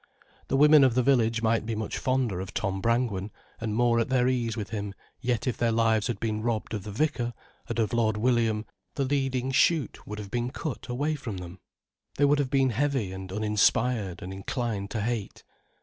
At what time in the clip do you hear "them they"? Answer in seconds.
11.37-12.25